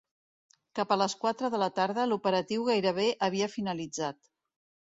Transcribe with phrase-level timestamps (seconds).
[0.79, 4.21] Cap a les quatre de la tarda, l’operatiu gairebé havia finalitzat.